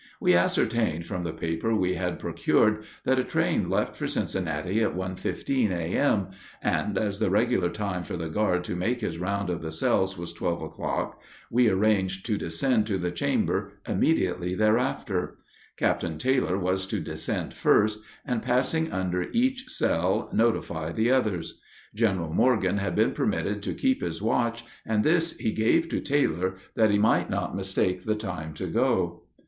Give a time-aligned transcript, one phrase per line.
[0.19, 4.95] We ascertained from the paper we had procured that a train left for Cincinnati at
[4.95, 9.61] 1.15 A.M., and as the regular time for the guard to make his round of
[9.61, 15.35] the cells was twelve o'clock, we arranged to descend to the chamber immediately thereafter.
[15.77, 21.61] Captain Taylor was to descend first, and, passing under each cell, notify the others.
[21.93, 26.55] General Morgan had been permitted to keep his watch, and this he gave to Taylor
[26.73, 29.25] that he might not mistake the time to go.